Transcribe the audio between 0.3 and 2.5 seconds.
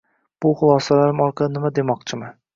Bu xulosalarim orqali nima demoqchiman